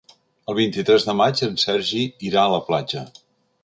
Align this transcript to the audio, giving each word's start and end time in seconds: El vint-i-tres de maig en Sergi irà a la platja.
El 0.53 0.57
vint-i-tres 0.59 1.05
de 1.11 1.15
maig 1.21 1.45
en 1.51 1.61
Sergi 1.67 2.03
irà 2.33 2.49
a 2.49 2.51
la 2.57 2.65
platja. 2.73 3.09